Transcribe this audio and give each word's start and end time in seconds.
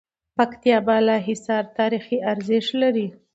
پکتيا 0.37 0.77
بالاحصار 0.87 1.63
تاريخي 1.77 2.17
ارزښت 2.31 2.71
لری 2.81 3.07